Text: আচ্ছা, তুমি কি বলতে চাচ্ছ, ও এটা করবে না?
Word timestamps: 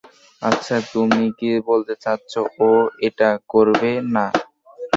আচ্ছা, 0.41 0.75
তুমি 0.93 1.25
কি 1.39 1.49
বলতে 1.69 1.93
চাচ্ছ, 2.03 2.31
ও 2.61 2.69
এটা 3.07 3.29
করবে 3.49 3.91
না? 4.15 4.25